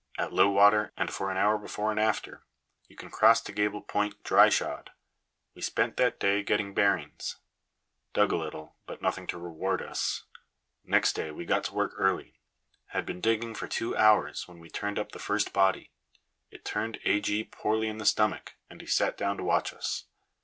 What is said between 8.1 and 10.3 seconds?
dug a little, but nothing to reward us.